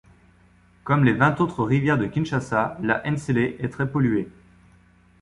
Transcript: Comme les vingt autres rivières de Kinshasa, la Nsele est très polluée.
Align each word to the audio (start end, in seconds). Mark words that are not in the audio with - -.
Comme 0.83 1.03
les 1.05 1.13
vingt 1.13 1.39
autres 1.41 1.63
rivières 1.63 1.99
de 1.99 2.07
Kinshasa, 2.07 2.75
la 2.81 3.03
Nsele 3.05 3.55
est 3.59 3.69
très 3.69 3.87
polluée. 3.87 4.29